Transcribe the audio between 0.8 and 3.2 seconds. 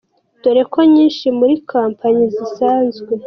nyinshi muri kompanyi zisanzwe.